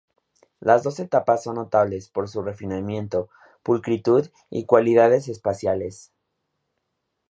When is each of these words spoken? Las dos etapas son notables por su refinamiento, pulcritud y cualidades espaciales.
Las 0.59 0.81
dos 0.81 0.99
etapas 0.99 1.43
son 1.43 1.57
notables 1.57 2.09
por 2.09 2.27
su 2.27 2.41
refinamiento, 2.41 3.29
pulcritud 3.61 4.29
y 4.49 4.65
cualidades 4.65 5.27
espaciales. 5.27 6.11